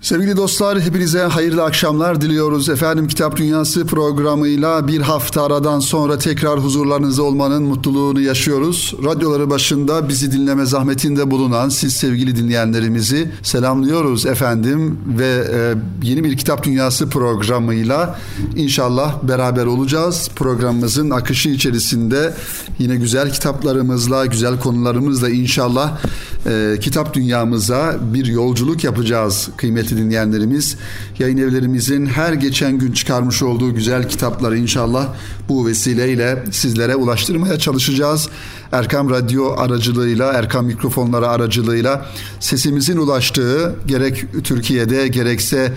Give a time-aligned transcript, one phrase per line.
[0.00, 2.68] Sevgili dostlar hepinize hayırlı akşamlar diliyoruz.
[2.68, 8.94] Efendim Kitap Dünyası programıyla bir hafta aradan sonra tekrar huzurlarınızda olmanın mutluluğunu yaşıyoruz.
[9.04, 14.98] Radyoları başında bizi dinleme zahmetinde bulunan siz sevgili dinleyenlerimizi selamlıyoruz efendim.
[15.18, 18.18] Ve e, yeni bir Kitap Dünyası programıyla
[18.56, 20.30] inşallah beraber olacağız.
[20.36, 22.34] Programımızın akışı içerisinde
[22.78, 25.98] yine güzel kitaplarımızla, güzel konularımızla inşallah
[26.46, 30.76] e, kitap dünyamıza bir yolculuk yapacağız kıymetli kıymetli dinleyenlerimiz.
[31.18, 35.14] Yayın evlerimizin her geçen gün çıkarmış olduğu güzel kitapları inşallah
[35.48, 38.28] bu vesileyle sizlere ulaştırmaya çalışacağız.
[38.72, 42.06] Erkam Radyo aracılığıyla, Erkam mikrofonları aracılığıyla
[42.40, 45.72] sesimizin ulaştığı gerek Türkiye'de gerekse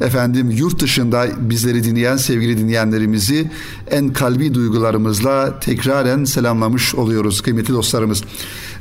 [0.00, 3.50] efendim yurt dışında bizleri dinleyen sevgili dinleyenlerimizi
[3.90, 8.22] en kalbi duygularımızla tekraren selamlamış oluyoruz kıymetli dostlarımız.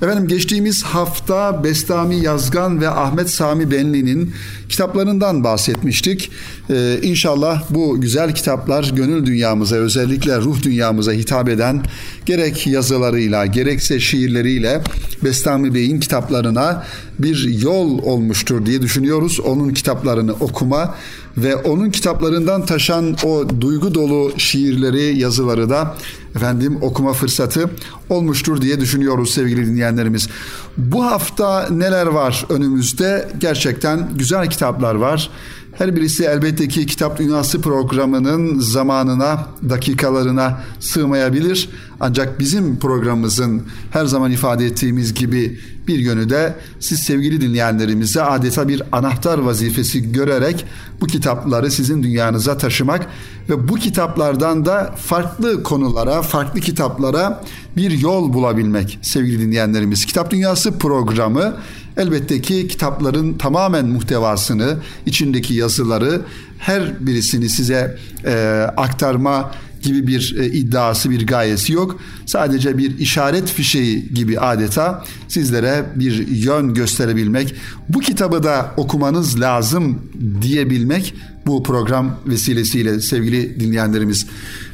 [0.01, 4.33] Efendim geçtiğimiz hafta Bestami Yazgan ve Ahmet Sami Benli'nin
[4.69, 6.31] kitaplarından bahsetmiştik.
[6.69, 11.83] Ee, inşallah bu güzel kitaplar gönül dünyamıza özellikle ruh dünyamıza hitap eden
[12.25, 14.81] gerek yazılarıyla gerekse şiirleriyle
[15.23, 16.83] Bestami Bey'in kitaplarına
[17.19, 19.39] bir yol olmuştur diye düşünüyoruz.
[19.39, 20.95] Onun kitaplarını okuma
[21.37, 25.95] ve onun kitaplarından taşan o duygu dolu şiirleri, yazıları da
[26.35, 27.69] efendim okuma fırsatı
[28.09, 30.29] olmuştur diye düşünüyoruz sevgili dinleyenlerimiz.
[30.77, 33.29] Bu hafta neler var önümüzde?
[33.39, 35.29] Gerçekten güzel kitaplar var.
[35.77, 41.69] Her birisi elbette ki Kitap Dünyası programının zamanına, dakikalarına sığmayabilir.
[41.99, 48.67] Ancak bizim programımızın her zaman ifade ettiğimiz gibi bir yönü de siz sevgili dinleyenlerimize adeta
[48.67, 50.65] bir anahtar vazifesi görerek
[51.01, 53.07] bu kitapları sizin dünyanıza taşımak
[53.49, 57.43] ve bu kitaplardan da farklı konulara, farklı kitaplara
[57.77, 60.05] bir yol bulabilmek sevgili dinleyenlerimiz.
[60.05, 61.55] Kitap Dünyası programı
[61.97, 66.21] elbette ki kitapların tamamen muhtevasını, içindeki yazıları
[66.57, 68.33] her birisini size e,
[68.77, 69.51] aktarma
[69.81, 71.99] gibi bir e, iddiası, bir gayesi yok.
[72.25, 77.55] Sadece bir işaret fişeği gibi adeta sizlere bir yön gösterebilmek,
[77.89, 80.01] bu kitabı da okumanız lazım
[80.41, 81.13] diyebilmek
[81.45, 84.25] bu program vesilesiyle sevgili dinleyenlerimiz.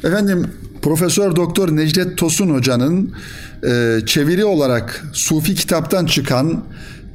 [0.04, 0.46] Efendim
[0.82, 3.12] Profesör Doktor Necdet Tosun Hoca'nın
[3.66, 6.64] e, çeviri olarak Sufi kitaptan çıkan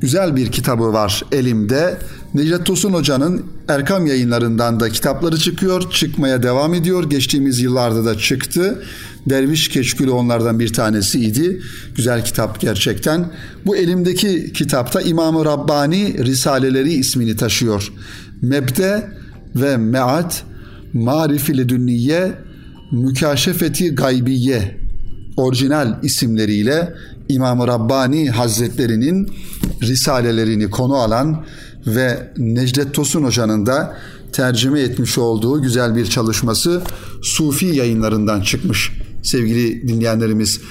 [0.01, 1.97] güzel bir kitabı var elimde.
[2.33, 7.09] Necdet Tosun Hoca'nın Erkam yayınlarından da kitapları çıkıyor, çıkmaya devam ediyor.
[7.09, 8.83] Geçtiğimiz yıllarda da çıktı.
[9.29, 11.61] Derviş Keşkülü onlardan bir tanesiydi.
[11.95, 13.31] Güzel kitap gerçekten.
[13.65, 17.91] Bu elimdeki kitapta İmam-ı Rabbani Risaleleri ismini taşıyor.
[18.41, 19.09] Mebde
[19.55, 20.43] ve Meat,
[20.93, 22.31] Marifil Dünniye,
[22.91, 24.77] Mükaşefeti Gaybiye
[25.37, 26.93] orijinal isimleriyle
[27.29, 29.29] İmam-ı Rabbani Hazretlerinin
[29.81, 31.45] risalelerini konu alan
[31.87, 33.97] ve Necdet Tosun Hoca'nın da
[34.31, 36.81] tercüme etmiş olduğu güzel bir çalışması
[37.21, 38.91] Sufi yayınlarından çıkmış
[39.23, 40.61] sevgili dinleyenlerimiz.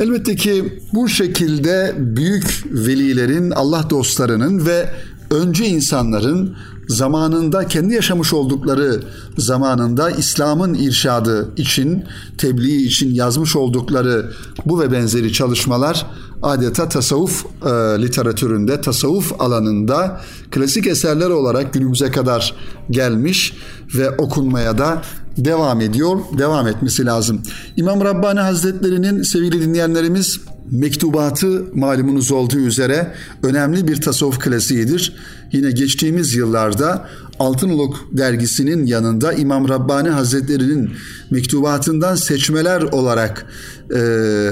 [0.00, 4.90] Elbette ki bu şekilde büyük velilerin, Allah dostlarının ve
[5.30, 6.56] önce insanların
[6.92, 9.02] zamanında kendi yaşamış oldukları
[9.38, 12.04] zamanında İslam'ın irşadı için,
[12.38, 14.32] tebliği için yazmış oldukları
[14.66, 16.06] bu ve benzeri çalışmalar
[16.42, 17.68] adeta tasavvuf e,
[18.02, 20.20] literatüründe, tasavvuf alanında
[20.50, 22.54] klasik eserler olarak günümüze kadar
[22.90, 23.54] gelmiş
[23.94, 25.02] ve okunmaya da
[25.36, 27.42] devam ediyor, devam etmesi lazım.
[27.76, 35.16] İmam Rabbani Hazretleri'nin sevgili dinleyenlerimiz mektubatı malumunuz olduğu üzere önemli bir tasavvuf klasiğidir.
[35.52, 37.08] Yine geçtiğimiz yıllarda
[37.42, 40.90] Altınoluk dergisinin yanında İmam Rabbani Hazretleri'nin
[41.30, 43.46] mektubatından seçmeler olarak
[43.94, 44.00] e,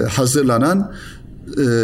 [0.09, 0.93] hazırlanan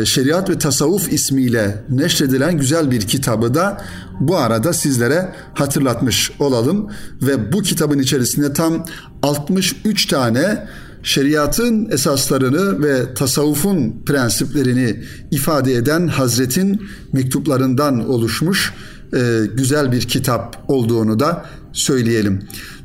[0.06, 3.84] Şeriat ve Tasavvuf ismiyle neşredilen güzel bir kitabı da
[4.20, 6.90] bu arada sizlere hatırlatmış olalım
[7.22, 8.84] ve bu kitabın içerisinde tam
[9.22, 10.66] 63 tane
[11.02, 18.74] şeriatın esaslarını ve tasavvufun prensiplerini ifade eden Hazretin mektuplarından oluşmuş
[19.14, 22.42] e, güzel bir kitap olduğunu da söyleyelim.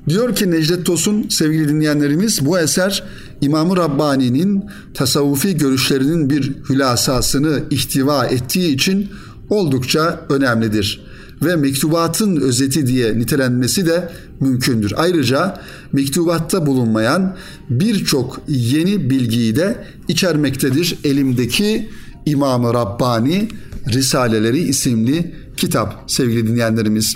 [0.10, 3.04] Diyor ki Necdet Tosun sevgili dinleyenlerimiz bu eser
[3.42, 4.64] İmam-ı Rabbani'nin
[4.94, 9.10] tasavvufi görüşlerinin bir hülasasını ihtiva ettiği için
[9.50, 11.02] oldukça önemlidir
[11.42, 14.94] ve mektubatın özeti diye nitelenmesi de mümkündür.
[14.98, 15.60] Ayrıca
[15.94, 17.36] mektubatta bulunmayan
[17.70, 20.98] birçok yeni bilgiyi de içermektedir.
[21.04, 21.90] Elimdeki
[22.26, 23.48] İmam-ı Rabbani
[23.88, 27.16] Risaleleri isimli kitap sevgili dinleyenlerimiz.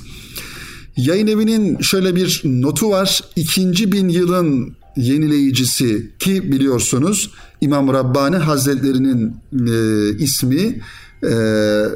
[0.98, 3.22] Yayın evinin şöyle bir notu var.
[3.36, 7.32] İkinci bin yılın yenileyicisi ki biliyorsunuz
[7.62, 10.82] İmam Rabbani Hazretlerinin e, ismi
[11.24, 11.36] e,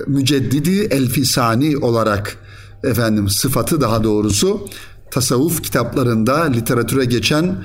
[0.07, 2.37] Müceddidi Elfisani olarak
[2.83, 4.67] efendim sıfatı daha doğrusu
[5.11, 7.55] tasavvuf kitaplarında literatüre geçen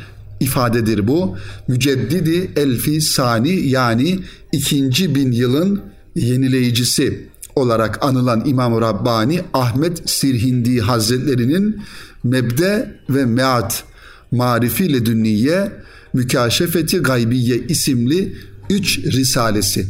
[0.41, 1.37] ifadedir bu.
[1.69, 4.19] Müceddidi elfi sani yani
[4.53, 5.83] ikinci bin yılın
[6.15, 11.83] yenileyicisi olarak anılan İmam-ı Rabbani Ahmet Sirhindi Hazretlerinin
[12.25, 13.85] Mebde ve Meat
[14.31, 15.73] Marifi Ledünniye
[16.13, 18.37] Mükaşefeti Gaybiye isimli
[18.71, 19.87] üç risalesi.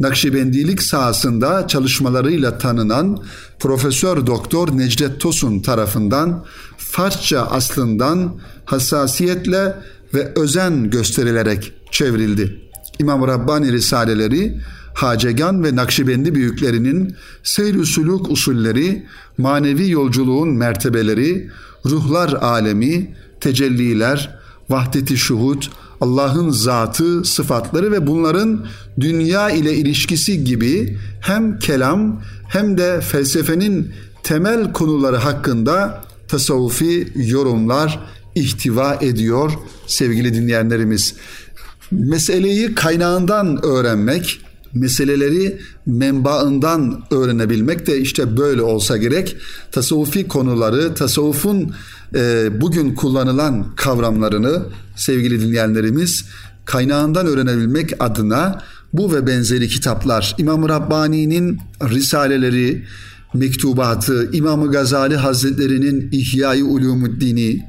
[0.00, 3.22] Nakşibendilik sahasında çalışmalarıyla tanınan
[3.58, 6.44] Profesör Doktor Necdet Tosun tarafından
[6.78, 9.74] Farsça aslından hassasiyetle
[10.14, 12.60] ve özen gösterilerek çevrildi.
[12.98, 14.60] İmam Rabbani Risaleleri
[14.96, 19.06] Hacegan ve Nakşibendi büyüklerinin seyr-i suluk usulleri,
[19.38, 21.50] manevi yolculuğun mertebeleri,
[21.86, 24.38] ruhlar alemi, tecelliler,
[24.68, 25.62] vahdeti şuhud,
[26.00, 28.66] Allah'ın zatı, sıfatları ve bunların
[29.00, 38.00] dünya ile ilişkisi gibi hem kelam hem de felsefenin temel konuları hakkında tasavvufi yorumlar
[38.34, 39.52] ihtiva ediyor
[39.86, 41.14] sevgili dinleyenlerimiz.
[41.90, 44.40] Meseleyi kaynağından öğrenmek,
[44.76, 49.36] meseleleri menbaından öğrenebilmek de işte böyle olsa gerek.
[49.72, 51.74] Tasavvufi konuları, tasavvufun
[52.14, 54.62] e, bugün kullanılan kavramlarını
[54.96, 56.24] sevgili dinleyenlerimiz
[56.64, 58.62] kaynağından öğrenebilmek adına
[58.92, 62.84] bu ve benzeri kitaplar İmam Rabbani'nin risaleleri,
[63.34, 67.64] mektubatı, İmam Gazali Hazretleri'nin İhya-i Ulumuddini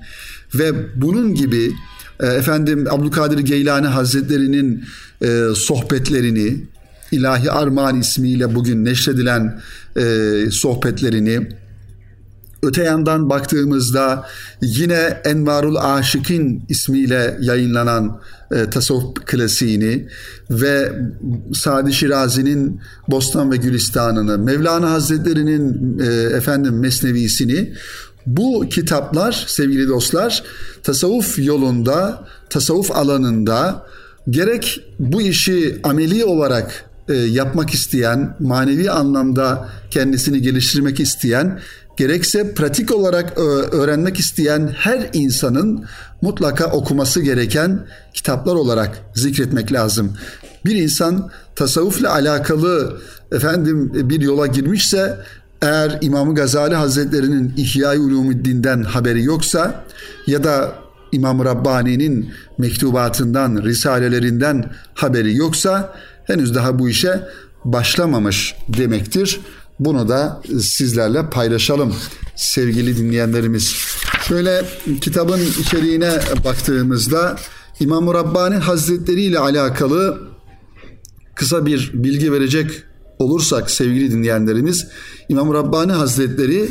[0.56, 0.71] ve
[1.01, 1.71] bunun gibi
[2.19, 4.83] e, efendim Abdülkadir Geylani Hazretleri'nin
[5.21, 6.68] e, sohbetlerini,
[7.12, 9.62] İlahi Armağan ismiyle bugün neşredilen
[9.98, 10.04] e,
[10.51, 11.50] sohbetlerini
[12.63, 14.27] Öte yandan baktığımızda
[14.62, 18.21] yine Envarul Aşık'in ismiyle yayınlanan
[18.51, 20.07] e, tasavvuf klasiğini
[20.50, 20.92] ve
[21.54, 26.06] Sadi Şirazi'nin Bostan ve Gülistan'ını, Mevlana Hazretleri'nin e,
[26.38, 27.74] efendim Mesnevisini
[28.25, 30.44] bu kitaplar sevgili dostlar
[30.83, 33.86] tasavvuf yolunda, tasavvuf alanında
[34.30, 41.59] gerek bu işi ameli olarak e, yapmak isteyen, manevi anlamda kendisini geliştirmek isteyen
[41.98, 43.38] gerekse pratik olarak
[43.71, 45.86] öğrenmek isteyen her insanın
[46.21, 50.18] mutlaka okuması gereken kitaplar olarak zikretmek lazım.
[50.65, 52.98] Bir insan tasavvufla alakalı
[53.31, 55.18] efendim bir yola girmişse
[55.62, 59.83] eğer İmam Gazali Hazretleri'nin İhya-i Ulumuddin'den haberi yoksa
[60.27, 60.75] ya da
[61.12, 65.94] İmam Rabbani'nin mektubatından, risalelerinden haberi yoksa
[66.28, 67.28] henüz daha bu işe
[67.66, 69.40] başlamamış demektir.
[69.80, 71.96] Bunu da sizlerle paylaşalım
[72.36, 73.76] sevgili dinleyenlerimiz.
[74.28, 74.66] Şöyle
[75.02, 76.12] kitabın içeriğine
[76.46, 77.38] baktığımızda
[77.80, 80.28] İmam-ı Rabbani Hazretleri ile alakalı
[81.36, 82.84] kısa bir bilgi verecek
[83.20, 84.88] olursak sevgili dinleyenlerimiz
[85.30, 86.70] İmam-ı Rabbani Hazretleri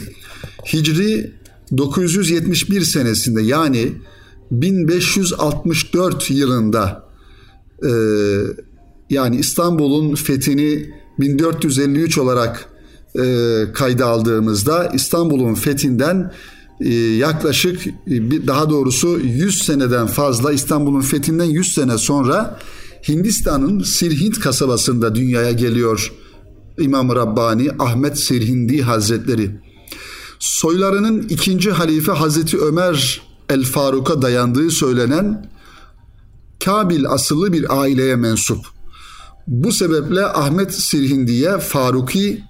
[0.73, 1.33] Hicri
[1.77, 3.93] 971 senesinde yani
[4.51, 7.07] 1564 yılında
[7.83, 7.91] e,
[9.11, 12.69] yani İstanbul'un fethini 1453 olarak
[13.19, 16.33] e, kayda aldığımızda İstanbul'un fethinden
[16.81, 17.93] e, yaklaşık e,
[18.47, 22.59] daha doğrusu 100 seneden fazla İstanbul'un fethinden 100 sene sonra
[23.09, 26.13] Hindistan'ın Sirhind kasabasında dünyaya geliyor
[26.79, 29.51] İmam Rabbani Ahmet Sirhindi Hazretleri.
[30.39, 35.51] Soylarının ikinci halife Hazreti Ömer El Faruk'a dayandığı söylenen
[36.65, 38.76] Kabil asıllı bir aileye mensup.
[39.47, 42.43] Bu sebeple Ahmet Sirhindi'ye Faruki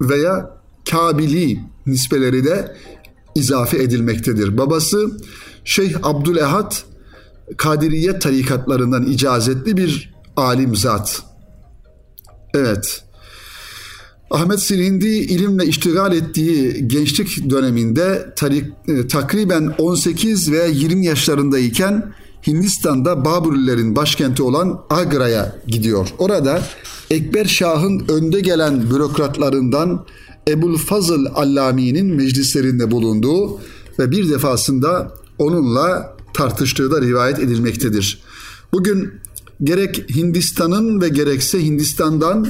[0.00, 0.50] veya
[0.90, 2.76] Kabili nispeleri de
[3.34, 4.58] izafe edilmektedir.
[4.58, 5.10] Babası
[5.64, 6.72] Şeyh Abdülehad
[7.56, 11.22] Kadiriye tarikatlarından icazetli bir alim zat.
[12.54, 13.02] Evet.
[14.30, 22.14] Ahmet Sirindi ilimle iştigal ettiği gençlik döneminde tarik, e, takriben 18 veya 20 yaşlarındayken
[22.46, 26.08] Hindistan'da Babürlerin başkenti olan Agra'ya gidiyor.
[26.18, 26.62] Orada
[27.10, 30.06] Ekber Şah'ın önde gelen bürokratlarından
[30.48, 33.60] Ebul Fazıl Allami'nin meclislerinde bulunduğu
[33.98, 38.22] ve bir defasında onunla tartıştığı da rivayet edilmektedir.
[38.72, 39.12] Bugün
[39.64, 42.48] gerek Hindistan'ın ve gerekse Hindistan'dan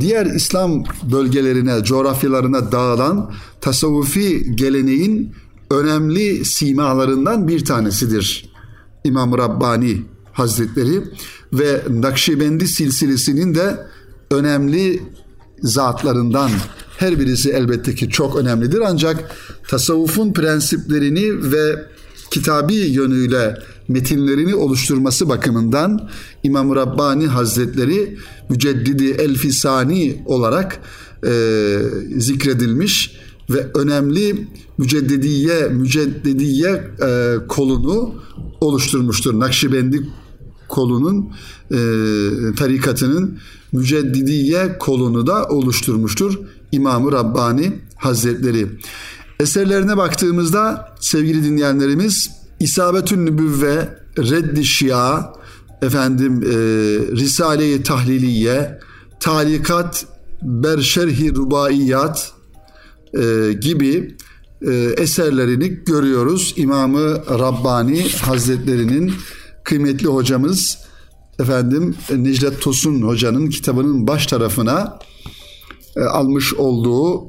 [0.00, 5.32] diğer İslam bölgelerine, coğrafyalarına dağılan tasavvufi geleneğin
[5.70, 8.49] önemli simalarından bir tanesidir.
[9.04, 10.02] İmam Rabbani
[10.32, 11.02] Hazretleri
[11.52, 13.86] ve Nakşibendi silsilesinin de
[14.30, 15.02] önemli
[15.62, 16.50] zatlarından
[16.98, 18.80] her birisi elbette ki çok önemlidir.
[18.86, 19.36] Ancak
[19.68, 21.84] tasavvufun prensiplerini ve
[22.30, 23.56] kitabi yönüyle
[23.88, 26.10] metinlerini oluşturması bakımından
[26.42, 30.80] İmam Rabbani Hazretleri Müceddidi Elfisani olarak
[31.26, 31.32] e,
[32.16, 33.16] zikredilmiş
[33.50, 36.70] ve önemli müceddediye müceddediye
[37.02, 38.14] e, kolunu
[38.60, 39.40] oluşturmuştur.
[39.40, 40.06] Nakşibendi
[40.68, 41.32] kolunun
[41.70, 41.78] e,
[42.56, 43.38] tarikatının
[43.72, 46.38] müceddidiye kolunu da oluşturmuştur
[46.72, 48.66] İmam-ı Rabbani Hazretleri.
[49.40, 52.30] Eserlerine baktığımızda sevgili dinleyenlerimiz
[52.60, 55.32] İsabetün Nübüvve, Reddi Şia,
[55.82, 56.46] efendim e,
[57.16, 58.78] Risale-i Tahliliye,
[59.20, 60.06] Talikat,
[60.42, 62.32] Berşerhi Rubaiyat
[63.18, 64.16] e, gibi
[64.66, 66.54] e, eserlerini görüyoruz.
[66.56, 69.12] İmamı Rabbani Hazretlerinin
[69.64, 70.78] kıymetli hocamız
[71.38, 74.98] efendim Necdet Tosun hocanın kitabının baş tarafına
[75.96, 77.24] e, almış olduğu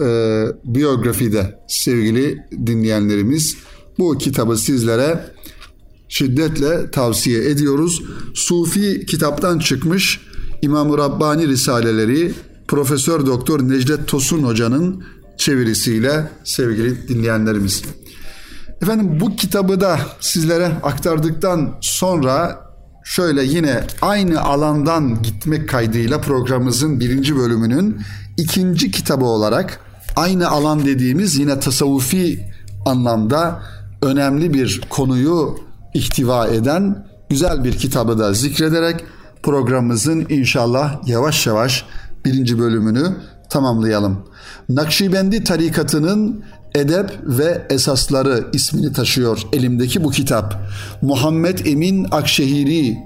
[0.00, 3.56] e, biyografide sevgili dinleyenlerimiz
[3.98, 5.24] bu kitabı sizlere
[6.08, 8.02] şiddetle tavsiye ediyoruz.
[8.34, 10.20] Sufi kitaptan çıkmış
[10.62, 12.32] İmam-ı Rabbani Risaleleri
[12.70, 15.04] Profesör Doktor Necdet Tosun Hoca'nın
[15.36, 17.82] çevirisiyle sevgili dinleyenlerimiz.
[18.82, 22.60] Efendim bu kitabı da sizlere aktardıktan sonra
[23.04, 28.00] şöyle yine aynı alandan gitmek kaydıyla programımızın birinci bölümünün
[28.36, 29.80] ikinci kitabı olarak
[30.16, 32.40] aynı alan dediğimiz yine tasavvufi
[32.86, 33.62] anlamda
[34.02, 35.58] önemli bir konuyu
[35.94, 39.04] ihtiva eden güzel bir kitabı da zikrederek
[39.42, 41.84] programımızın inşallah yavaş yavaş
[42.24, 43.16] birinci bölümünü
[43.50, 44.18] tamamlayalım.
[44.68, 50.70] Nakşibendi tarikatının Edep ve Esasları ismini taşıyor elimdeki bu kitap.
[51.02, 52.98] Muhammed Emin Akşehiri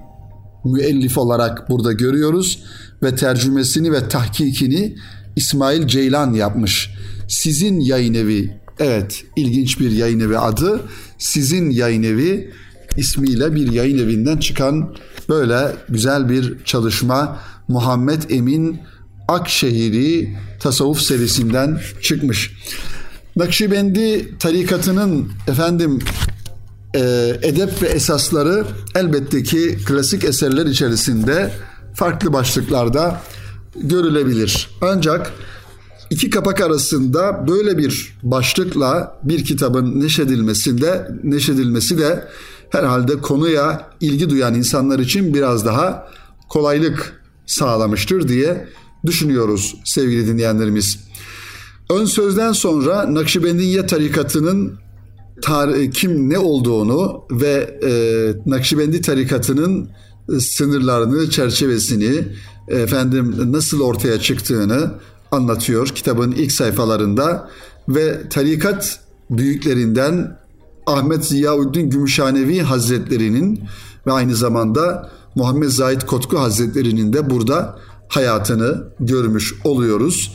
[0.64, 2.62] müellif olarak burada görüyoruz
[3.02, 4.96] ve tercümesini ve tahkikini
[5.36, 6.90] İsmail Ceylan yapmış.
[7.28, 10.80] Sizin yayın evi, evet ilginç bir yayın evi adı.
[11.18, 12.50] Sizin yayın evi
[12.96, 14.94] ismiyle bir yayın evinden çıkan
[15.28, 18.80] böyle güzel bir çalışma Muhammed Emin
[19.28, 22.52] Akşehiri tasavvuf serisinden çıkmış.
[23.36, 25.98] Nakşibendi tarikatının efendim
[26.94, 27.00] e,
[27.42, 28.64] edep ve esasları
[28.94, 31.50] elbette ki klasik eserler içerisinde
[31.94, 33.20] farklı başlıklarda
[33.76, 34.70] görülebilir.
[34.80, 35.32] Ancak
[36.10, 42.28] iki kapak arasında böyle bir başlıkla bir kitabın neşedilmesinde neşedilmesi de
[42.70, 46.08] herhalde konuya ilgi duyan insanlar için biraz daha
[46.48, 48.68] kolaylık sağlamıştır diye
[49.06, 50.98] düşünüyoruz sevgili dinleyenlerimiz.
[51.90, 54.78] Ön sözden sonra Nakşibendiye tarikatının
[55.42, 57.92] tar- kim ne olduğunu ve e,
[58.50, 59.88] Nakşibendi tarikatının
[60.40, 62.24] sınırlarını, çerçevesini,
[62.68, 64.94] efendim nasıl ortaya çıktığını
[65.30, 67.50] anlatıyor kitabın ilk sayfalarında
[67.88, 70.38] ve tarikat büyüklerinden
[70.86, 73.60] Ahmet Ziyaüddin Gümüşhanevi Hazretleri'nin
[74.06, 80.32] ve aynı zamanda Muhammed Zahid Kotku Hazretleri'nin de burada hayatını görmüş oluyoruz.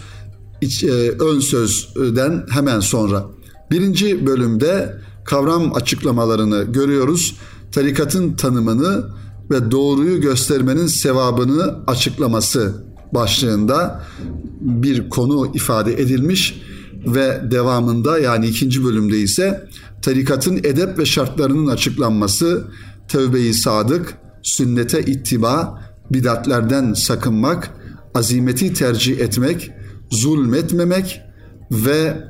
[0.61, 3.25] İç, e, ön sözden hemen sonra.
[3.71, 7.35] Birinci bölümde kavram açıklamalarını görüyoruz.
[7.71, 9.05] Tarikatın tanımını
[9.51, 12.73] ve doğruyu göstermenin sevabını açıklaması
[13.13, 14.03] başlığında
[14.61, 16.61] bir konu ifade edilmiş
[17.05, 19.67] ve devamında yani ikinci bölümde ise
[20.01, 22.67] tarikatın edep ve şartlarının açıklanması,
[23.07, 27.71] tövbeyi sadık, sünnete ittiba, bidatlerden sakınmak,
[28.15, 29.71] azimeti tercih etmek,
[30.09, 31.21] zulmetmemek
[31.71, 32.27] ve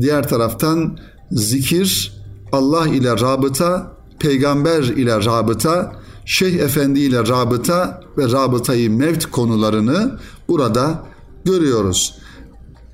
[0.00, 0.98] diğer taraftan
[1.30, 2.20] zikir,
[2.52, 10.18] Allah ile rabıta, peygamber ile rabıta, Şeyh Efendi ile rabıta ve rabıtayı mevt konularını
[10.48, 11.06] burada
[11.44, 12.14] görüyoruz.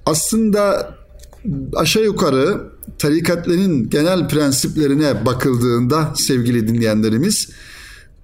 [0.07, 0.95] Aslında
[1.75, 7.49] aşağı yukarı tarikatlerin genel prensiplerine bakıldığında sevgili dinleyenlerimiz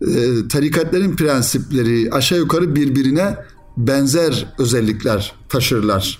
[0.02, 3.36] e, tarikatlerin prensipleri aşağı yukarı birbirine
[3.76, 6.18] benzer özellikler taşırlar.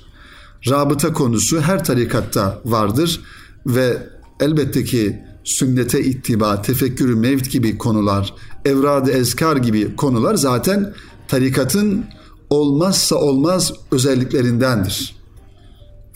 [0.68, 3.20] Rabıta konusu her tarikatta vardır
[3.66, 4.08] ve
[4.40, 8.34] elbette ki sünnete ittiba, tefekkürü mevt gibi konular,
[8.64, 10.94] evrad-ı ezkar gibi konular zaten
[11.28, 12.04] tarikatın
[12.50, 15.16] olmazsa olmaz özelliklerindendir.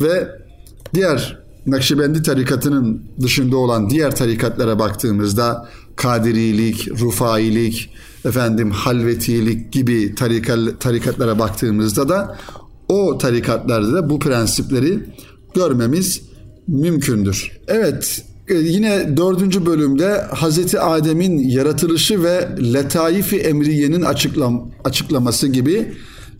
[0.01, 0.29] Ve
[0.95, 7.91] diğer Nakşibendi tarikatının dışında olan diğer tarikatlara baktığımızda Kadirilik, Rufailik,
[8.25, 10.15] efendim Halvetilik gibi
[10.81, 12.39] tarikatlara baktığımızda da
[12.89, 14.99] o tarikatlarda da bu prensipleri
[15.55, 16.23] görmemiz
[16.69, 17.53] mümkündür.
[17.69, 25.93] Evet e, yine dördüncü bölümde Hazreti Adem'in yaratılışı ve letaifi emriyenin açıklam açıklaması gibi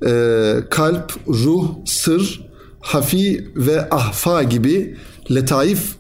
[0.07, 2.47] e, kalp, ruh, sır,
[2.81, 4.97] hafi ve ahfa gibi
[5.31, 5.97] letaif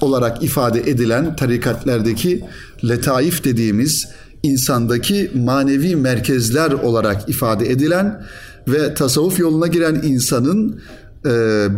[0.00, 2.44] olarak ifade edilen tarikatlerdeki
[2.88, 4.08] letaif dediğimiz
[4.42, 8.22] insandaki manevi merkezler olarak ifade edilen
[8.68, 10.80] ve tasavvuf yoluna giren insanın
[11.26, 11.30] e,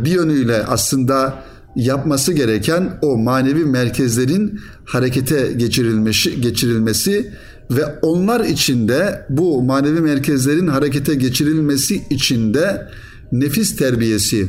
[0.05, 1.35] bir yönüyle aslında
[1.77, 7.33] yapması gereken o manevi merkezlerin harekete geçirilmesi, geçirilmesi
[7.71, 12.89] ve onlar içinde bu manevi merkezlerin harekete geçirilmesi içinde
[13.33, 14.49] nefis terbiyesi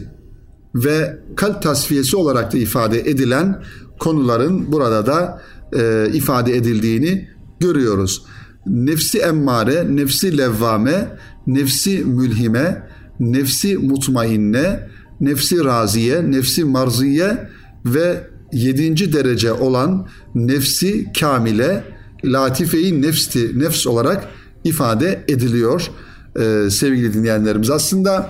[0.76, 3.64] ve kalp tasfiyesi olarak da ifade edilen
[4.00, 5.42] konuların burada da
[5.74, 8.24] e, ifade edildiğini görüyoruz.
[8.66, 11.08] Nefsi emmare, nefsi levvame,
[11.48, 12.88] nefsi mülhime,
[13.20, 14.90] nefsi mutmainne,
[15.22, 17.50] nefsi raziye, nefsi marziye
[17.86, 21.84] ve yedinci derece olan nefsi kamile,
[22.26, 24.28] latifeyi nefsti, nefs olarak
[24.64, 25.92] ifade ediliyor
[26.40, 27.70] ee, sevgili dinleyenlerimiz.
[27.70, 28.30] Aslında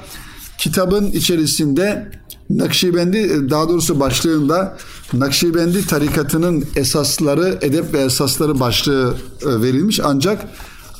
[0.58, 2.12] kitabın içerisinde
[2.50, 4.78] Nakşibendi daha doğrusu başlığında
[5.14, 10.46] Nakşibendi tarikatının esasları, edep ve esasları başlığı e, verilmiş ancak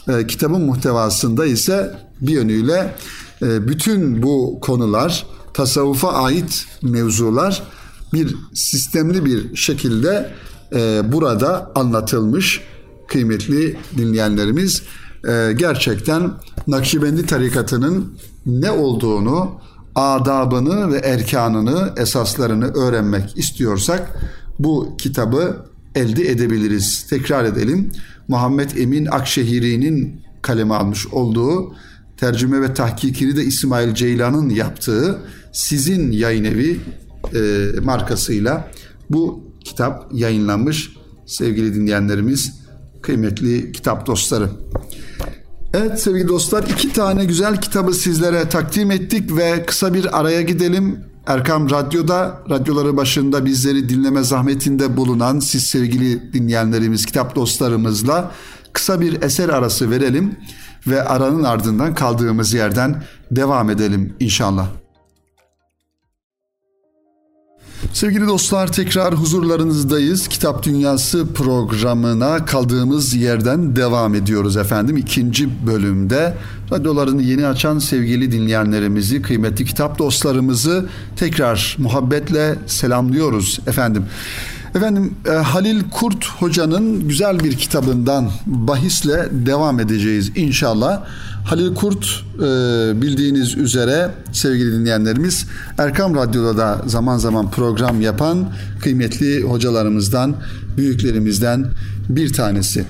[0.08, 2.96] e, kitabın muhtevasında ise bir yönüyle
[3.42, 7.64] e, bütün bu konular tasavvufa ait mevzular
[8.14, 10.34] bir sistemli bir şekilde
[10.74, 12.62] e, burada anlatılmış
[13.08, 14.82] kıymetli dinleyenlerimiz.
[15.28, 16.32] E, gerçekten
[16.68, 19.52] Nakşibendi tarikatının ne olduğunu,
[19.96, 24.20] adabını ve erkanını, esaslarını öğrenmek istiyorsak
[24.60, 25.66] bu kitabı
[25.96, 27.08] elde edebiliriz.
[27.10, 27.92] Tekrar edelim.
[28.28, 31.76] Muhammed Emin Akşehiri'nin kaleme almış olduğu
[32.18, 35.20] tercüme ve tahkikini de İsmail Ceylan'ın yaptığı
[35.52, 36.80] Sizin Yayın Evi
[37.36, 38.72] e, markasıyla
[39.10, 40.90] bu kitap yayınlanmış
[41.26, 42.60] sevgili dinleyenlerimiz,
[43.02, 44.50] kıymetli kitap dostları.
[45.74, 51.00] Evet sevgili dostlar iki tane güzel kitabı sizlere takdim ettik ve kısa bir araya gidelim.
[51.28, 58.32] Erkam Radyo'da, radyoları başında bizleri dinleme zahmetinde bulunan siz sevgili dinleyenlerimiz, kitap dostlarımızla
[58.74, 60.36] kısa bir eser arası verelim
[60.88, 64.68] ve aranın ardından kaldığımız yerden devam edelim inşallah.
[67.94, 70.28] Sevgili dostlar tekrar huzurlarınızdayız.
[70.28, 74.98] Kitap Dünyası programına kaldığımız yerden devam ediyoruz efendim.
[74.98, 76.38] İkinci bölümde
[76.72, 84.06] radyolarını yeni açan sevgili dinleyenlerimizi, kıymetli kitap dostlarımızı tekrar muhabbetle selamlıyoruz efendim.
[84.76, 91.04] Efendim e, Halil Kurt Hoca'nın güzel bir kitabından bahisle devam edeceğiz inşallah.
[91.50, 92.42] Halil Kurt e,
[93.02, 95.46] bildiğiniz üzere sevgili dinleyenlerimiz
[95.78, 100.36] Erkam Radyo'da da zaman zaman program yapan kıymetli hocalarımızdan,
[100.78, 101.66] büyüklerimizden
[102.10, 102.86] bir tanesi.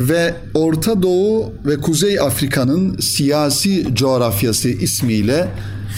[0.00, 5.48] Ve Orta Doğu ve Kuzey Afrika'nın siyasi coğrafyası ismiyle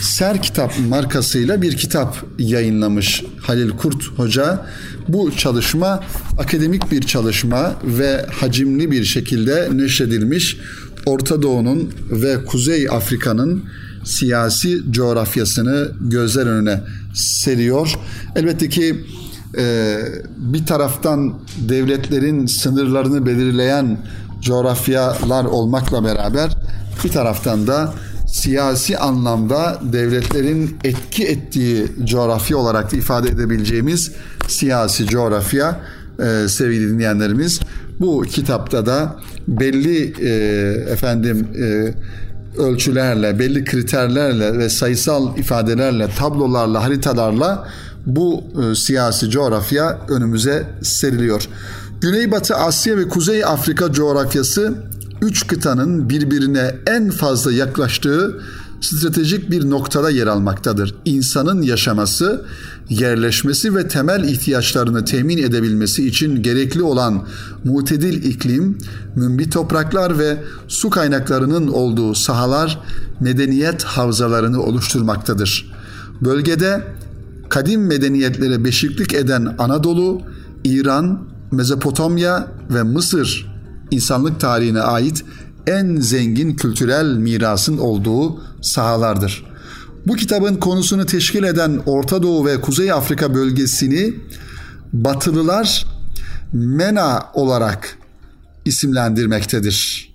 [0.02, 4.66] Ser Kitap markasıyla bir kitap yayınlamış Halil Kurt Hoca.
[5.08, 6.04] Bu çalışma
[6.38, 10.56] akademik bir çalışma ve hacimli bir şekilde neşredilmiş
[11.06, 13.64] Orta Doğu'nun ve Kuzey Afrika'nın
[14.04, 16.80] siyasi coğrafyasını gözler önüne
[17.14, 17.98] seriyor.
[18.36, 19.04] Elbette ki
[19.58, 19.96] e,
[20.36, 21.34] bir taraftan
[21.68, 23.98] devletlerin sınırlarını belirleyen
[24.40, 26.56] coğrafyalar olmakla beraber
[27.04, 27.94] bir taraftan da
[28.26, 34.12] siyasi anlamda devletlerin etki ettiği coğrafya olarak da ifade edebileceğimiz
[34.48, 35.80] siyasi coğrafya
[36.18, 37.60] e, sevgili dinleyenlerimiz
[38.00, 39.16] bu kitapta da
[39.48, 40.30] belli e,
[40.92, 41.94] efendim e,
[42.60, 47.68] ölçülerle, belli kriterlerle ve sayısal ifadelerle, tablolarla, haritalarla
[48.06, 51.48] bu e, siyasi coğrafya önümüze seriliyor.
[52.00, 54.74] Güneybatı Asya ve Kuzey Afrika coğrafyası
[55.22, 58.40] üç kıtanın birbirine en fazla yaklaştığı
[58.80, 60.94] stratejik bir noktada yer almaktadır.
[61.04, 62.44] İnsanın yaşaması,
[62.88, 67.26] yerleşmesi ve temel ihtiyaçlarını temin edebilmesi için gerekli olan
[67.64, 68.78] mutedil iklim,
[69.16, 72.80] mümbit topraklar ve su kaynaklarının olduğu sahalar
[73.20, 75.72] medeniyet havzalarını oluşturmaktadır.
[76.20, 76.84] Bölgede
[77.48, 80.20] kadim medeniyetlere beşiklik eden Anadolu,
[80.64, 83.50] İran, Mezopotamya ve Mısır
[83.90, 85.24] insanlık tarihine ait
[85.66, 89.44] en zengin kültürel mirasın olduğu sahalardır.
[90.06, 94.14] Bu kitabın konusunu teşkil eden Orta Doğu ve Kuzey Afrika bölgesini
[94.92, 95.86] Batılılar
[96.52, 97.98] MENA olarak
[98.64, 100.10] isimlendirmektedir.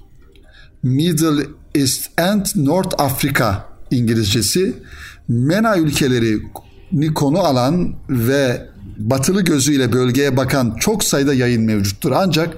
[0.83, 4.73] Middle East and North Africa İngilizcesi
[5.27, 12.11] MENA ülkelerini konu alan ve batılı gözüyle bölgeye bakan çok sayıda yayın mevcuttur.
[12.11, 12.57] Ancak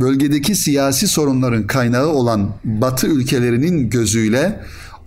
[0.00, 4.60] bölgedeki siyasi sorunların kaynağı olan Batı ülkelerinin gözüyle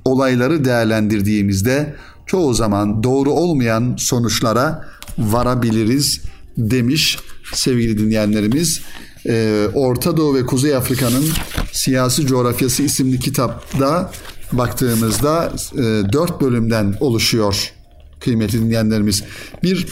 [0.05, 4.85] olayları değerlendirdiğimizde çoğu zaman doğru olmayan sonuçlara
[5.17, 6.21] varabiliriz
[6.57, 7.19] demiş
[7.53, 8.81] sevgili dinleyenlerimiz.
[9.25, 11.25] Ee, Orta Doğu ve Kuzey Afrika'nın
[11.71, 14.11] Siyasi Coğrafyası isimli kitapta
[14.51, 15.81] baktığımızda e,
[16.13, 17.71] dört bölümden oluşuyor
[18.19, 19.23] kıymetli dinleyenlerimiz.
[19.63, 19.87] Bir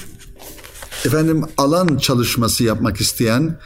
[1.05, 3.57] efendim alan çalışması yapmak isteyen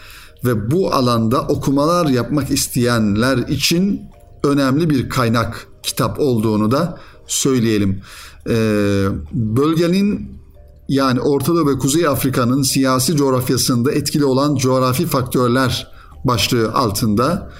[0.45, 4.01] ve bu alanda okumalar yapmak isteyenler için
[4.43, 8.01] önemli bir kaynak kitap olduğunu da söyleyelim.
[8.49, 10.41] Ee, bölgenin
[10.89, 15.87] yani Orta Doğu ve Kuzey Afrika'nın siyasi coğrafyasında etkili olan coğrafi faktörler
[16.25, 17.51] başlığı altında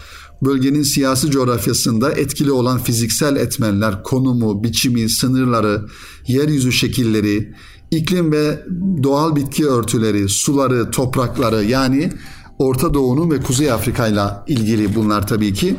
[0.42, 5.86] bölgenin siyasi coğrafyasında etkili olan fiziksel etmenler, konumu, biçimi, sınırları,
[6.28, 7.54] yeryüzü şekilleri,
[7.92, 8.66] iklim ve
[9.04, 12.12] doğal bitki örtüleri, suları, toprakları yani
[12.62, 15.76] Orta Doğu'nun ve Kuzey Afrika ile ilgili bunlar tabii ki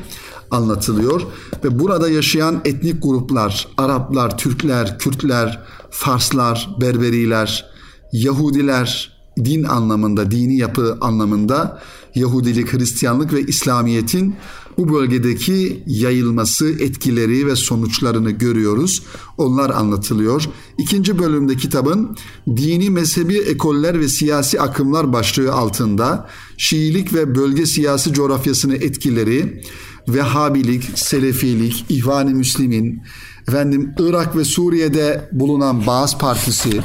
[0.51, 1.23] anlatılıyor.
[1.65, 7.73] Ve burada yaşayan etnik gruplar, Araplar, Türkler, Kürtler, Farslar, Berberiler,
[8.13, 11.81] Yahudiler, din anlamında, dini yapı anlamında
[12.15, 14.37] Yahudilik, Hristiyanlık ve İslamiyet'in
[14.79, 19.03] bu bölgedeki yayılması, etkileri ve sonuçlarını görüyoruz.
[19.39, 20.49] Onlar anlatılıyor.
[20.79, 22.17] İkinci bölümde kitabın
[22.57, 29.63] dini mezhebi ekoller ve siyasi akımlar başlığı altında Şiilik ve bölge siyasi coğrafyasını etkileri,
[30.09, 33.03] Vehhabilik, Selefilik, İhvan-ı Müslim'in,
[33.49, 36.81] efendim Irak ve Suriye'de bulunan Baas Partisi,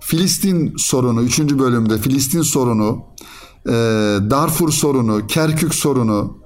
[0.00, 3.04] Filistin sorunu, üçüncü bölümde Filistin sorunu,
[4.30, 6.39] Darfur sorunu, Kerkük sorunu,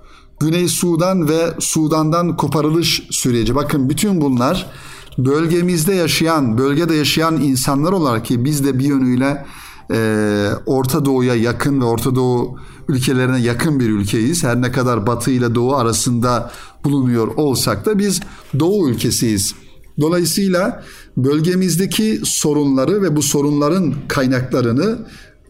[0.45, 3.55] Güney Sudan ve Sudan'dan koparılış süreci.
[3.55, 4.71] Bakın bütün bunlar
[5.19, 9.47] bölgemizde yaşayan, bölgede yaşayan insanlar olarak ki biz de bir yönüyle
[9.91, 14.45] e, Orta Doğu'ya yakın ve Orta Doğu ülkelerine yakın bir ülkeyiz.
[14.45, 16.51] Her ne kadar Batı ile Doğu arasında
[16.85, 18.21] bulunuyor olsak da biz
[18.59, 19.55] Doğu ülkesiyiz.
[20.01, 20.85] Dolayısıyla
[21.17, 24.99] bölgemizdeki sorunları ve bu sorunların kaynaklarını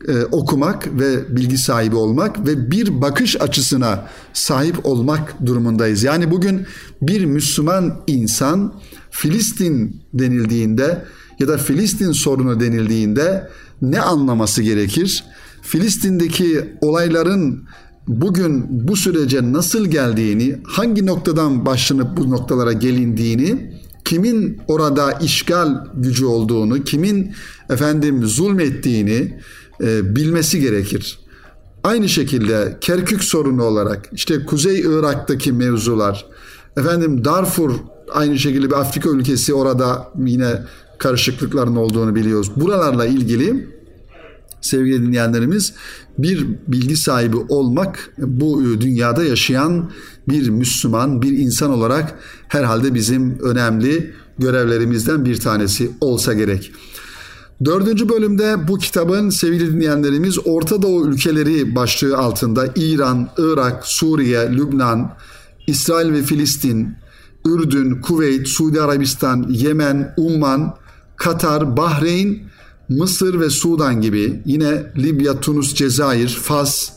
[0.09, 6.03] e, okumak ve bilgi sahibi olmak ve bir bakış açısına sahip olmak durumundayız.
[6.03, 6.67] Yani bugün
[7.03, 8.75] bir Müslüman insan
[9.11, 11.05] Filistin denildiğinde
[11.39, 13.51] ya da Filistin sorunu denildiğinde
[13.83, 15.25] ne anlaması gerekir?
[15.63, 17.65] Filistin'deki olayların
[18.09, 26.25] bugün bu sürece nasıl geldiğini, hangi noktadan başlanıp bu noktalara gelindiğini, kimin orada işgal gücü
[26.25, 27.33] olduğunu, kimin
[27.71, 29.39] efendim zulmettiğini
[29.81, 31.19] e, bilmesi gerekir.
[31.85, 36.27] Aynı şekilde Kerkük sorunu olarak işte Kuzey Irak'taki mevzular,
[36.77, 37.73] efendim Darfur
[38.13, 40.63] aynı şekilde bir Afrika ülkesi orada yine
[40.99, 42.51] karışıklıkların olduğunu biliyoruz.
[42.57, 43.69] Buralarla ilgili
[44.61, 45.75] sevgili dinleyenlerimiz
[46.19, 49.91] bir bilgi sahibi olmak bu dünyada yaşayan
[50.29, 56.73] bir Müslüman, bir insan olarak herhalde bizim önemli görevlerimizden bir tanesi olsa gerek.
[57.65, 65.13] Dördüncü bölümde bu kitabın sevgili dinleyenlerimiz Orta Doğu ülkeleri başlığı altında İran, Irak, Suriye, Lübnan,
[65.67, 66.97] İsrail ve Filistin,
[67.47, 70.77] Ürdün, Kuveyt, Suudi Arabistan, Yemen, Umman,
[71.17, 72.39] Katar, Bahreyn,
[72.89, 76.91] Mısır ve Sudan gibi yine Libya, Tunus, Cezayir, Fas,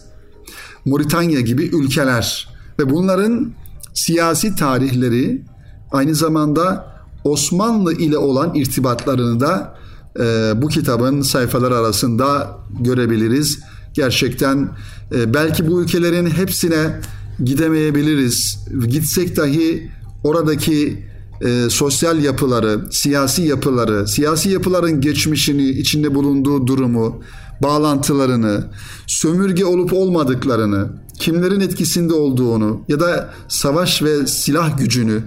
[0.85, 2.49] Moritanya gibi ülkeler.
[2.79, 3.53] Ve bunların
[3.93, 5.45] siyasi tarihleri
[5.91, 6.93] aynı zamanda
[7.23, 9.77] Osmanlı ile olan irtibatlarını da
[10.19, 13.59] e, bu kitabın sayfaları arasında görebiliriz.
[13.93, 14.69] Gerçekten
[15.15, 17.01] e, belki bu ülkelerin hepsine
[17.43, 18.59] gidemeyebiliriz.
[18.87, 19.91] Gitsek dahi
[20.23, 21.07] oradaki
[21.41, 27.21] e, sosyal yapıları, siyasi yapıları, siyasi yapıların geçmişini, içinde bulunduğu durumu,
[27.63, 28.67] bağlantılarını,
[29.07, 30.87] sömürge olup olmadıklarını,
[31.19, 35.21] kimlerin etkisinde olduğunu ya da savaş ve silah gücünü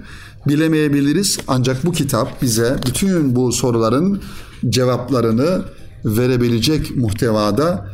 [0.47, 1.37] bilemeyebiliriz.
[1.47, 4.21] Ancak bu kitap bize bütün bu soruların
[4.69, 5.61] cevaplarını
[6.05, 7.87] verebilecek muhtevada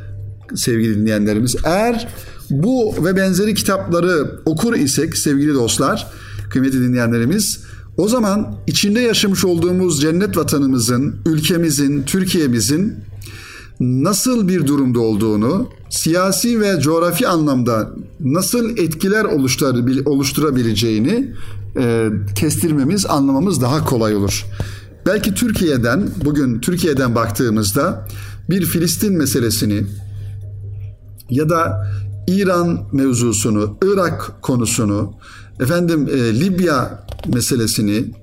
[0.56, 1.56] sevgili dinleyenlerimiz.
[1.64, 2.08] Eğer
[2.50, 6.08] bu ve benzeri kitapları okur isek sevgili dostlar,
[6.50, 7.60] kıymetli dinleyenlerimiz
[7.98, 12.96] o zaman içinde yaşamış olduğumuz cennet vatanımızın, ülkemizin, Türkiye'mizin
[13.80, 19.26] nasıl bir durumda olduğunu, siyasi ve coğrafi anlamda nasıl etkiler
[20.06, 21.34] oluşturabileceğini
[21.80, 24.46] e, kestirmemiz, anlamamız daha kolay olur.
[25.06, 28.08] Belki Türkiye'den, bugün Türkiye'den baktığımızda
[28.50, 29.84] bir Filistin meselesini
[31.30, 31.88] ya da
[32.28, 35.14] İran mevzusunu, Irak konusunu,
[35.60, 38.14] efendim e, Libya meselesini,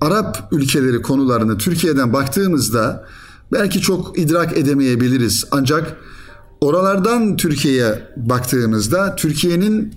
[0.00, 3.04] Arap ülkeleri konularını Türkiye'den baktığımızda
[3.52, 5.44] belki çok idrak edemeyebiliriz.
[5.50, 5.96] Ancak
[6.60, 9.94] oralardan Türkiye'ye baktığımızda Türkiye'nin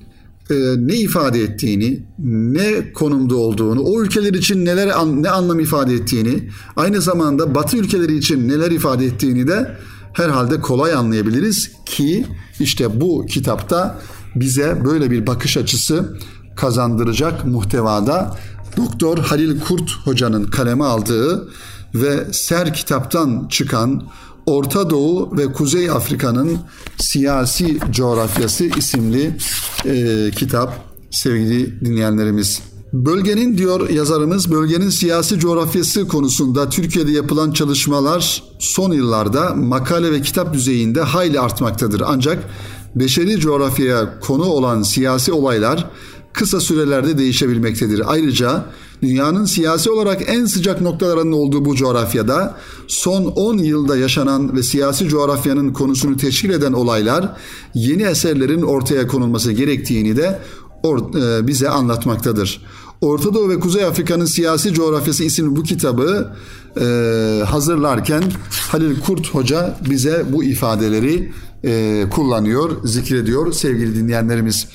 [0.50, 6.50] e, ne ifade ettiğini, ne konumda olduğunu, o ülkeler için neler ne anlam ifade ettiğini,
[6.76, 9.76] aynı zamanda Batı ülkeleri için neler ifade ettiğini de
[10.14, 12.26] herhalde kolay anlayabiliriz ki
[12.60, 14.00] işte bu kitapta
[14.36, 16.18] bize böyle bir bakış açısı
[16.56, 18.38] kazandıracak muhtevada
[18.78, 21.50] Doktor Halil Kurt hocanın kaleme aldığı
[21.96, 24.04] ve Ser kitaptan çıkan
[24.50, 26.58] Orta Doğu ve Kuzey Afrika'nın
[26.98, 29.38] Siyasi Coğrafyası isimli
[29.86, 30.74] e, kitap
[31.12, 32.62] sevgili dinleyenlerimiz.
[32.94, 40.54] Bölgenin diyor yazarımız bölgenin siyasi coğrafyası konusunda Türkiye'de yapılan çalışmalar son yıllarda makale ve kitap
[40.54, 42.04] düzeyinde hayli artmaktadır.
[42.06, 42.44] Ancak
[42.96, 45.90] beşeri coğrafyaya konu olan siyasi olaylar
[46.34, 48.02] kısa sürelerde değişebilmektedir.
[48.06, 48.66] Ayrıca
[49.02, 52.58] dünyanın siyasi olarak en sıcak noktalarının olduğu bu coğrafyada
[52.88, 57.30] son 10 yılda yaşanan ve siyasi coğrafyanın konusunu teşkil eden olaylar
[57.74, 60.40] yeni eserlerin ortaya konulması gerektiğini de
[60.86, 62.62] e, bize anlatmaktadır.
[63.02, 66.34] Orta Doğu ve Kuzey Afrika'nın Siyasi Coğrafyası isimli bu kitabı
[66.82, 66.84] e,
[67.46, 71.32] hazırlarken Halil Kurt Hoca bize bu ifadeleri
[71.64, 74.68] e, kullanıyor, zikrediyor sevgili dinleyenlerimiz.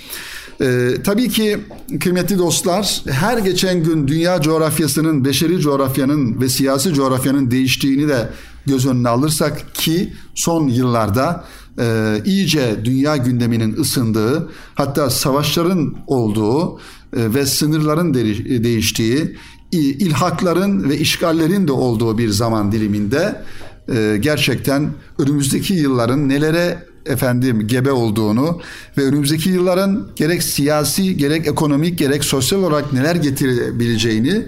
[0.61, 1.59] Ee, tabii ki
[2.01, 8.29] kıymetli dostlar her geçen gün dünya coğrafyasının, beşeri coğrafyanın ve siyasi coğrafyanın değiştiğini de
[8.67, 11.45] göz önüne alırsak ki son yıllarda
[11.79, 16.79] e, iyice dünya gündeminin ısındığı hatta savaşların olduğu e,
[17.35, 18.25] ve sınırların de,
[18.65, 19.37] değiştiği
[19.73, 23.43] ilhakların ve işgallerin de olduğu bir zaman diliminde
[23.89, 28.61] e, gerçekten önümüzdeki yılların nelere efendim gebe olduğunu
[28.99, 34.43] ve önümüzdeki yılların gerek siyasi gerek ekonomik gerek sosyal olarak neler getirebileceğini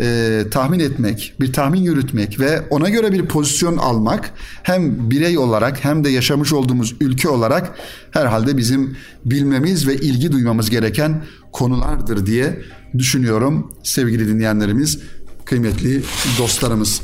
[0.00, 4.30] e, tahmin etmek, bir tahmin yürütmek ve ona göre bir pozisyon almak
[4.62, 7.78] hem birey olarak hem de yaşamış olduğumuz ülke olarak
[8.10, 12.62] herhalde bizim bilmemiz ve ilgi duymamız gereken konulardır diye
[12.98, 14.98] düşünüyorum sevgili dinleyenlerimiz,
[15.44, 16.02] kıymetli
[16.38, 17.00] dostlarımız.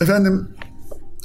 [0.00, 0.48] Efendim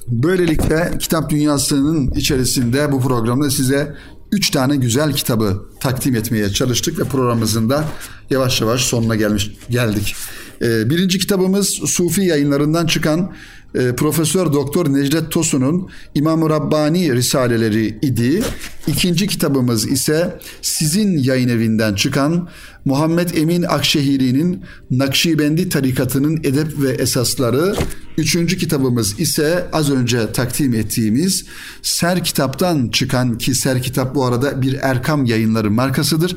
[0.08, 3.96] Böylelikle kitap dünyasının içerisinde bu programda size
[4.32, 7.86] üç tane güzel kitabı takdim etmeye çalıştık ve programımızın da
[8.30, 10.16] yavaş yavaş sonuna gelmiş geldik.
[10.62, 13.32] Ee, birinci kitabımız Sufi yayınlarından çıkan
[13.76, 18.44] e, Profesör Doktor Necdet Tosun'un İmam-ı Rabbani Risaleleri idi.
[18.88, 22.50] İkinci kitabımız ise sizin yayın evinden çıkan
[22.86, 27.76] Muhammed Emin Akşehiri'nin Nakşibendi tarikatının edep ve esasları.
[28.18, 31.46] Üçüncü kitabımız ise az önce takdim ettiğimiz
[31.82, 36.36] Ser kitaptan çıkan ki Ser kitap bu arada bir Erkam yayınları markasıdır.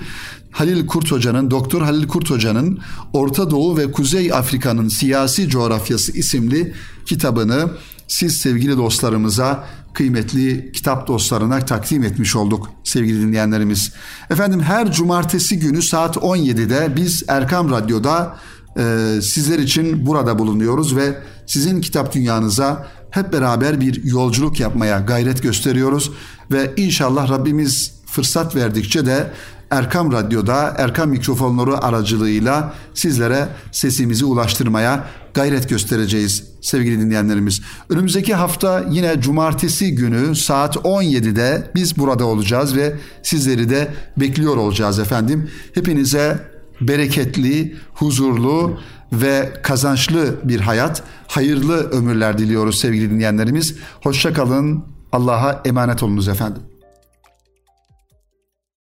[0.55, 2.79] Halil Kurt Hoca'nın, Doktor Halil Kurt Hoca'nın
[3.13, 6.75] Orta Doğu ve Kuzey Afrika'nın Siyasi Coğrafyası isimli
[7.07, 7.71] kitabını
[8.09, 9.65] siz sevgili dostlarımıza,
[9.95, 13.93] kıymetli kitap dostlarına takdim etmiş olduk sevgili dinleyenlerimiz.
[14.31, 18.37] Efendim her cumartesi günü saat 17'de biz Erkam Radyo'da
[18.79, 25.43] e, sizler için burada bulunuyoruz ve sizin kitap dünyanıza hep beraber bir yolculuk yapmaya gayret
[25.43, 26.11] gösteriyoruz
[26.51, 29.31] ve inşallah Rabbimiz fırsat verdikçe de
[29.71, 37.61] Erkam Radyo'da Erkam mikrofonları aracılığıyla sizlere sesimizi ulaştırmaya gayret göstereceğiz sevgili dinleyenlerimiz.
[37.89, 44.99] Önümüzdeki hafta yine cumartesi günü saat 17'de biz burada olacağız ve sizleri de bekliyor olacağız
[44.99, 45.51] efendim.
[45.75, 46.39] Hepinize
[46.81, 48.79] bereketli, huzurlu
[49.13, 53.75] ve kazançlı bir hayat, hayırlı ömürler diliyoruz sevgili dinleyenlerimiz.
[54.03, 54.85] Hoşça kalın.
[55.13, 56.63] Allah'a emanet olunuz efendim.